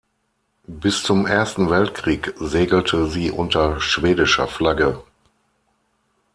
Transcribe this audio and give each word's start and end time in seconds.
Bis 0.65 1.03
zum 1.03 1.27
Ersten 1.27 1.69
Weltkrieg 1.69 2.33
segelte 2.39 3.07
sie 3.07 3.29
unter 3.29 3.79
schwedischer 3.79 4.47
Flagge. 4.47 5.03